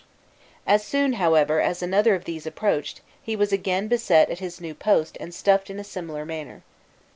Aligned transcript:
As 0.65 0.83
soon, 0.83 1.13
however, 1.13 1.61
as 1.61 1.83
another 1.83 2.15
of 2.15 2.25
these 2.25 2.47
approached, 2.47 3.01
he 3.21 3.35
was 3.35 3.53
again 3.53 3.87
beset 3.87 4.31
at 4.31 4.39
his 4.39 4.59
new 4.59 4.73
post 4.73 5.15
and 5.19 5.31
stuffed 5.31 5.69
in 5.69 5.77
a 5.77 5.83
similar 5.83 6.25
manner. 6.25 6.63